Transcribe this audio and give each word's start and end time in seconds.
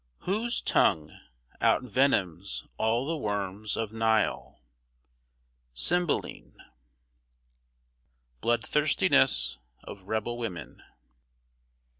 Whose 0.21 0.63
tongue 0.63 1.15
Outvenoms 1.61 2.65
all 2.79 3.05
the 3.05 3.15
worms 3.15 3.77
of 3.77 3.91
Nile. 3.91 4.63
CYMBELINE. 5.75 6.53
[Sidenote: 6.55 6.71
BLOODTHIRSTINESS 8.41 9.59
OF 9.83 10.01
REBEL 10.01 10.39
WOMEN. 10.39 10.81